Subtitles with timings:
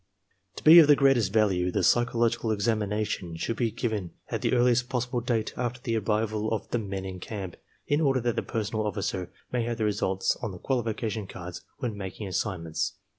[0.55, 4.89] To be of the greatest value the psychological examination should be given at the earliest
[4.89, 8.87] possible date after the arrival of the men in camp, in order that the personnel
[8.87, 12.95] officer may have the results on the qualification cards when making assign ments.